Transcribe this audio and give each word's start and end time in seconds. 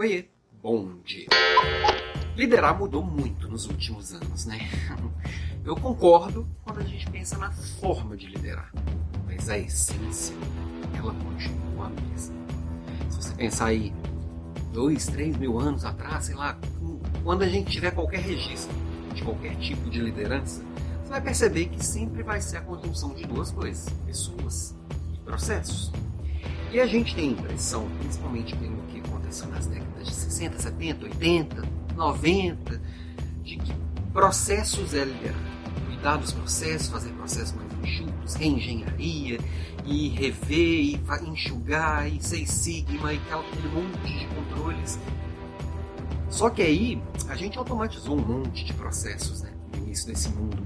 Oiê, 0.00 0.24
bom 0.62 0.96
dia. 1.04 1.26
Liderar 2.34 2.78
mudou 2.78 3.02
muito 3.02 3.46
nos 3.46 3.66
últimos 3.66 4.14
anos, 4.14 4.46
né? 4.46 4.58
Eu 5.62 5.76
concordo 5.76 6.48
quando 6.64 6.80
a 6.80 6.84
gente 6.84 7.10
pensa 7.10 7.36
na 7.36 7.50
forma 7.52 8.16
de 8.16 8.26
liderar, 8.26 8.72
mas 9.26 9.50
a 9.50 9.58
essência, 9.58 10.34
ela 10.96 11.12
continua 11.12 11.88
a 11.88 11.90
mesma. 11.90 12.34
Se 13.10 13.16
você 13.16 13.34
pensar 13.34 13.66
aí 13.66 13.92
dois, 14.72 15.04
três 15.04 15.36
mil 15.36 15.58
anos 15.58 15.84
atrás, 15.84 16.24
sei 16.24 16.34
lá, 16.34 16.58
quando 17.22 17.42
a 17.42 17.46
gente 17.46 17.70
tiver 17.70 17.90
qualquer 17.90 18.20
registro 18.20 18.74
de 19.14 19.22
qualquer 19.22 19.54
tipo 19.56 19.90
de 19.90 20.00
liderança, 20.00 20.64
você 21.02 21.10
vai 21.10 21.20
perceber 21.20 21.66
que 21.66 21.84
sempre 21.84 22.22
vai 22.22 22.40
ser 22.40 22.56
a 22.56 22.62
conjunção 22.62 23.12
de 23.12 23.24
duas 23.26 23.50
coisas: 23.50 23.92
pessoas 24.06 24.74
e 25.12 25.18
processos. 25.18 25.92
E 26.72 26.78
a 26.78 26.86
gente 26.86 27.16
tem 27.16 27.30
a 27.30 27.32
impressão, 27.32 27.88
principalmente 27.98 28.56
pelo 28.56 28.76
que 28.82 29.00
aconteceu 29.00 29.48
nas 29.48 29.66
décadas 29.66 30.06
de 30.06 30.14
60, 30.14 30.58
70, 30.60 31.04
80, 31.04 31.62
90, 31.96 32.80
de 33.42 33.56
que 33.56 33.72
processos 34.12 34.94
é. 34.94 35.04
Cuidar 35.86 36.16
dos 36.16 36.32
processos, 36.32 36.88
fazer 36.88 37.10
processos 37.10 37.54
mais 37.54 37.72
enxutos, 37.82 38.34
reengenharia, 38.34 39.40
e 39.84 40.08
rever, 40.10 40.84
e 40.84 41.00
enxugar, 41.28 42.06
e 42.08 42.22
seis 42.22 42.48
sigma, 42.50 43.12
e 43.12 43.20
aquele 43.30 43.68
monte 43.68 44.18
de 44.18 44.26
controles. 44.28 44.98
Só 46.28 46.48
que 46.50 46.62
aí 46.62 47.02
a 47.28 47.34
gente 47.34 47.58
automatizou 47.58 48.16
um 48.16 48.24
monte 48.24 48.64
de 48.64 48.72
processos 48.74 49.42
né, 49.42 49.50
no 49.72 49.78
início 49.84 50.06
desse 50.06 50.28
mundo 50.28 50.64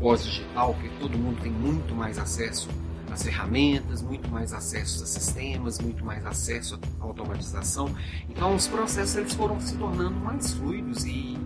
pós-digital, 0.00 0.74
que 0.80 0.88
todo 0.98 1.16
mundo 1.18 1.40
tem 1.42 1.52
muito 1.52 1.94
mais 1.94 2.18
acesso 2.18 2.68
às 3.12 3.22
ferramentas, 3.22 4.02
muito 4.02 4.28
mais 4.30 4.52
acesso 4.52 5.04
a 5.04 5.06
sistemas, 5.06 5.78
muito 5.78 6.04
mais 6.04 6.24
acesso 6.24 6.78
à 7.00 7.04
automatização. 7.04 7.94
Então 8.28 8.54
os 8.54 8.66
processos 8.66 9.16
eles 9.16 9.34
foram 9.34 9.60
se 9.60 9.76
tornando 9.76 10.18
mais 10.18 10.52
fluidos 10.54 11.04
e, 11.04 11.36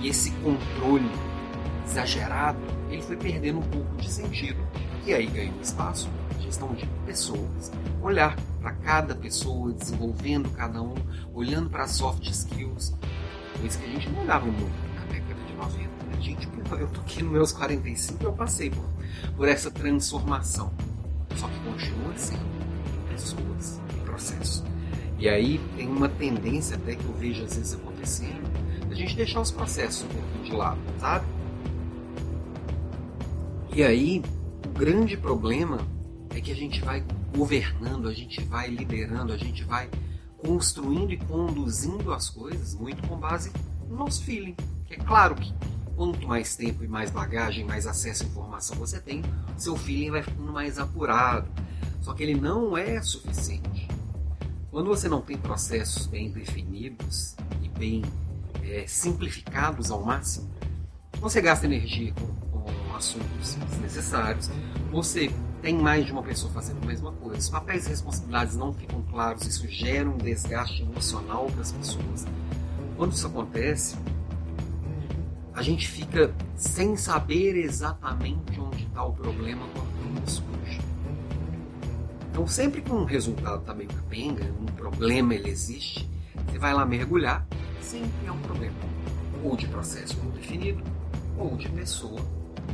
e 0.00 0.08
esse 0.08 0.30
controle 0.42 1.10
exagerado 1.86 2.60
ele 2.90 3.02
foi 3.02 3.16
perdendo 3.16 3.58
um 3.58 3.62
pouco 3.62 3.96
de 3.96 4.10
sentido. 4.10 4.58
E 5.06 5.12
aí 5.12 5.26
ganhou 5.26 5.60
espaço 5.60 6.08
gestão 6.52 6.74
de 6.74 6.86
pessoas, 7.06 7.72
olhar 8.02 8.36
para 8.60 8.72
cada 8.72 9.14
pessoa, 9.14 9.72
desenvolvendo 9.72 10.50
cada 10.50 10.82
um, 10.82 10.94
olhando 11.32 11.70
para 11.70 11.88
soft 11.88 12.28
skills, 12.28 12.94
coisa 13.58 13.78
que 13.78 13.84
a 13.84 13.88
gente 13.88 14.10
não 14.10 14.20
olhava 14.20 14.44
muito 14.44 14.94
na 14.94 15.04
década 15.06 15.40
de 15.46 15.54
90. 15.54 15.80
Né? 15.80 16.20
Gente, 16.20 16.48
eu 16.78 16.88
tô 16.88 17.00
aqui 17.00 17.22
nos 17.22 17.32
meus 17.32 17.52
45 17.52 18.22
eu 18.22 18.32
passei 18.32 18.70
por, 18.70 18.84
por 19.34 19.48
essa 19.48 19.70
transformação. 19.70 20.70
Sendo 22.16 22.44
pessoas 23.08 23.80
e 23.90 24.04
processos. 24.04 24.64
E 25.18 25.28
aí 25.28 25.60
tem 25.76 25.88
uma 25.88 26.08
tendência 26.08 26.76
até 26.76 26.96
que 26.96 27.04
eu 27.04 27.12
vejo 27.14 27.44
às 27.44 27.56
vezes 27.56 27.74
acontecendo, 27.74 28.50
a 28.90 28.94
gente 28.94 29.16
deixar 29.16 29.40
os 29.40 29.50
processos 29.50 30.04
um 30.04 30.08
pouquinho 30.08 30.44
de 30.44 30.52
lado, 30.52 30.78
sabe? 30.98 31.24
E 33.74 33.82
aí, 33.82 34.22
o 34.66 34.78
grande 34.78 35.16
problema 35.16 35.78
é 36.30 36.40
que 36.40 36.52
a 36.52 36.54
gente 36.54 36.82
vai 36.82 37.02
governando, 37.34 38.08
a 38.08 38.12
gente 38.12 38.42
vai 38.44 38.68
liderando, 38.68 39.32
a 39.32 39.36
gente 39.36 39.64
vai 39.64 39.88
construindo 40.36 41.12
e 41.12 41.16
conduzindo 41.16 42.12
as 42.12 42.28
coisas 42.28 42.74
muito 42.74 43.06
com 43.08 43.16
base 43.16 43.50
no 43.88 43.96
nosso 43.96 44.24
feeling. 44.24 44.56
É 44.90 44.96
claro 44.96 45.36
que 45.36 45.54
quanto 45.96 46.26
mais 46.26 46.56
tempo 46.56 46.84
e 46.84 46.88
mais 46.88 47.10
bagagem, 47.10 47.64
mais 47.64 47.86
acesso 47.86 48.24
à 48.24 48.26
informação 48.26 48.76
você 48.76 49.00
tem, 49.00 49.22
seu 49.56 49.76
feeling 49.76 50.10
vai 50.10 50.22
ficando 50.22 50.52
mais 50.52 50.78
apurado. 50.78 51.48
Só 52.02 52.12
que 52.12 52.22
ele 52.22 52.38
não 52.38 52.76
é 52.76 53.00
suficiente. 53.00 53.88
Quando 54.70 54.88
você 54.88 55.08
não 55.08 55.22
tem 55.22 55.38
processos 55.38 56.06
bem 56.06 56.30
definidos 56.30 57.36
e 57.62 57.68
bem 57.68 58.02
é, 58.62 58.84
simplificados 58.86 59.90
ao 59.90 60.02
máximo, 60.02 60.50
você 61.20 61.40
gasta 61.40 61.66
energia 61.66 62.12
com, 62.12 62.60
com 62.60 62.96
assuntos 62.96 63.54
desnecessários, 63.54 64.50
você 64.90 65.30
tem 65.62 65.78
mais 65.78 66.04
de 66.04 66.12
uma 66.12 66.22
pessoa 66.22 66.52
fazendo 66.52 66.82
a 66.82 66.86
mesma 66.86 67.12
coisa. 67.12 67.38
Os 67.38 67.48
papéis 67.48 67.86
e 67.86 67.90
responsabilidades 67.90 68.56
não 68.56 68.72
ficam 68.72 69.00
claros, 69.02 69.46
isso 69.46 69.68
gera 69.68 70.08
um 70.08 70.18
desgaste 70.18 70.82
emocional 70.82 71.46
para 71.46 71.60
as 71.60 71.70
pessoas. 71.70 72.26
Quando 72.96 73.12
isso 73.12 73.26
acontece, 73.26 73.96
a 75.54 75.62
gente 75.62 75.86
fica 75.86 76.34
sem 76.56 76.96
saber 76.96 77.56
exatamente 77.56 78.58
onde 78.58 78.84
está 78.84 79.04
o 79.04 79.12
problema 79.12 79.64
quando 79.72 80.14
tudo 80.14 80.30
surge. 80.30 80.91
Então, 82.32 82.46
sempre 82.46 82.80
que 82.80 82.90
um 82.90 83.04
resultado 83.04 83.60
está 83.60 83.74
meio 83.74 83.90
capenga, 83.90 84.42
um 84.58 84.64
problema 84.64 85.34
ele 85.34 85.50
existe, 85.50 86.08
você 86.46 86.58
vai 86.58 86.72
lá 86.72 86.86
mergulhar, 86.86 87.46
sempre 87.82 88.10
é 88.26 88.32
um 88.32 88.38
problema. 88.38 88.74
Ou 89.44 89.54
de 89.54 89.68
processo 89.68 90.16
mal 90.18 90.32
definido, 90.32 90.82
ou 91.36 91.54
de 91.56 91.68
pessoa 91.68 92.18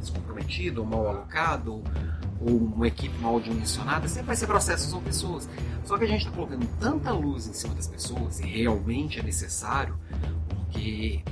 descomprometida, 0.00 0.80
ou 0.80 0.86
mal 0.86 1.06
alocada, 1.06 1.70
ou 1.70 1.84
ou 2.44 2.56
uma 2.56 2.88
equipe 2.88 3.16
mal 3.20 3.38
dimensionada, 3.40 4.08
sempre 4.08 4.28
vai 4.28 4.36
ser 4.36 4.46
processos 4.46 4.92
ou 4.92 5.00
pessoas. 5.00 5.48
Só 5.84 5.96
que 5.96 6.04
a 6.04 6.06
gente 6.08 6.22
está 6.22 6.32
colocando 6.32 6.66
tanta 6.80 7.12
luz 7.12 7.46
em 7.46 7.52
cima 7.52 7.74
das 7.74 7.86
pessoas, 7.86 8.40
e 8.40 8.46
realmente 8.46 9.20
é 9.20 9.22
necessário, 9.22 9.96
porque 10.48 11.22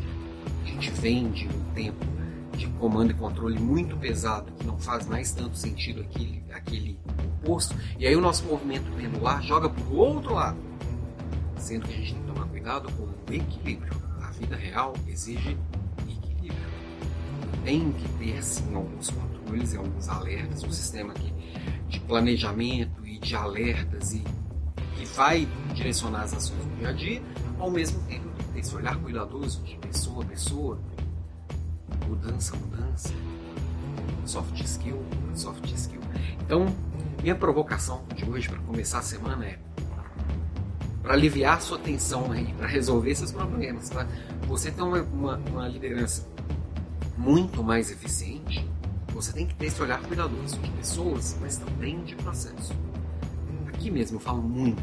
a 0.63 0.67
gente 0.67 0.91
vem 0.93 1.31
de 1.31 1.49
um 1.49 1.75
tempo 1.75 2.05
de 2.61 2.67
comando 2.75 3.11
e 3.11 3.15
controle 3.15 3.59
muito 3.59 3.97
pesado, 3.97 4.53
que 4.53 4.67
não 4.67 4.79
faz 4.79 5.07
mais 5.07 5.33
tanto 5.33 5.57
sentido 5.57 6.03
aquele, 6.03 6.45
aquele 6.53 6.99
posto, 7.43 7.75
e 7.99 8.07
aí 8.07 8.15
o 8.15 8.21
nosso 8.21 8.45
movimento 8.45 8.91
pendular 8.93 9.43
joga 9.43 9.71
para 9.71 9.85
o 9.85 9.97
outro 9.97 10.35
lado. 10.35 10.59
Sendo 11.57 11.87
que 11.87 11.95
a 11.95 11.97
gente 11.97 12.13
tem 12.15 12.23
que 12.23 12.29
tomar 12.29 12.47
cuidado 12.49 12.93
com 12.93 13.05
o 13.05 13.35
equilíbrio. 13.35 13.93
A 14.23 14.31
vida 14.31 14.57
real 14.57 14.95
exige 15.09 15.57
equilíbrio. 16.07 16.69
Tem 17.65 17.93
que 17.93 18.09
ter 18.19 18.43
sim 18.43 18.75
alguns 18.75 19.11
controles 19.11 19.73
e 19.73 19.77
alguns 19.77 20.09
alertas, 20.09 20.63
um 20.63 20.71
sistema 20.71 21.15
que, 21.15 21.33
de 21.89 22.01
planejamento 22.01 23.07
e 23.07 23.19
de 23.19 23.35
alertas 23.35 24.13
e 24.13 24.23
que 24.97 25.05
vai 25.15 25.49
direcionar 25.75 26.23
as 26.23 26.35
ações 26.35 26.63
do 26.65 26.77
dia 26.77 26.89
a 26.89 26.93
dia, 26.93 27.23
ao 27.59 27.71
mesmo 27.71 28.03
tempo 28.05 28.29
que 28.37 28.45
tem 28.45 28.61
esse 28.61 28.75
olhar 28.75 28.97
cuidadoso 28.97 29.63
de 29.63 29.77
pessoa 29.77 30.25
a 30.25 30.27
pessoa, 30.27 30.79
mudança, 32.07 32.57
mudança, 32.57 33.13
soft 34.25 34.61
skill, 34.61 35.03
soft 35.35 35.71
skill. 35.73 36.01
Então, 36.41 36.67
minha 37.23 37.35
provocação 37.35 38.05
de 38.15 38.25
hoje 38.25 38.49
para 38.49 38.59
começar 38.61 38.99
a 38.99 39.03
semana 39.03 39.45
é 39.45 39.59
para 41.03 41.15
aliviar 41.15 41.61
sua 41.61 41.79
tensão 41.79 42.31
aí, 42.31 42.53
para 42.55 42.67
resolver 42.67 43.15
seus 43.15 43.33
problemas, 43.33 43.91
para 43.91 44.07
você 44.47 44.71
ter 44.71 44.83
uma, 44.83 45.03
uma, 45.03 45.37
uma 45.37 45.69
liderança 45.69 46.27
muito 47.17 47.63
mais 47.63 47.91
eficiente, 47.91 48.69
você 49.09 49.33
tem 49.33 49.47
que 49.47 49.55
ter 49.55 49.67
esse 49.67 49.83
olhar 49.83 50.01
cuidadoso 50.03 50.59
de 50.59 50.71
pessoas, 50.71 51.37
mas 51.41 51.57
também 51.57 52.03
de 52.05 52.15
processo. 52.17 52.73
Aqui 53.67 53.91
mesmo 53.91 54.17
eu 54.17 54.21
falo 54.21 54.43
muito 54.43 54.83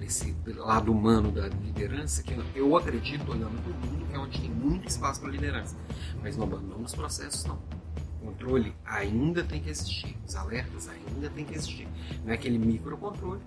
desse 0.00 0.34
lado 0.56 0.90
humano 0.90 1.30
da 1.30 1.46
liderança, 1.48 2.22
que 2.22 2.34
eu 2.54 2.76
acredito, 2.76 3.30
olhando 3.30 3.62
para 3.62 3.70
o 3.70 3.74
mundo, 3.74 4.06
que 4.06 4.14
é 4.14 4.18
onde 4.18 4.40
tem 4.40 4.50
muito 4.50 4.88
espaço 4.88 5.20
para 5.20 5.30
liderança. 5.30 5.76
Mas 6.22 6.36
não 6.36 6.44
abandono 6.44 6.84
os 6.84 6.94
processos, 6.94 7.44
não. 7.44 7.62
O 8.20 8.26
controle 8.26 8.74
ainda 8.84 9.44
tem 9.44 9.60
que 9.60 9.68
existir, 9.68 10.16
os 10.26 10.34
alertas 10.34 10.88
ainda 10.88 11.28
tem 11.30 11.44
que 11.44 11.54
existir. 11.54 11.86
Não 12.24 12.32
é 12.32 12.34
aquele 12.34 12.58
microcontrole, 12.58 13.42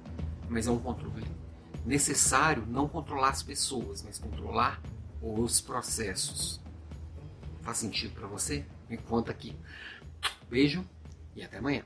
mas 0.47 0.67
é 0.67 0.71
um 0.71 0.79
controle 0.79 1.25
necessário 1.85 2.63
não 2.67 2.87
controlar 2.87 3.29
as 3.29 3.43
pessoas, 3.43 4.03
mas 4.03 4.19
controlar 4.19 4.81
os 5.21 5.59
processos. 5.59 6.61
Faz 7.61 7.77
sentido 7.77 8.13
para 8.13 8.27
você? 8.27 8.65
Me 8.89 8.97
conta 8.97 9.31
aqui. 9.31 9.55
Beijo 10.49 10.85
e 11.35 11.43
até 11.43 11.57
amanhã. 11.57 11.83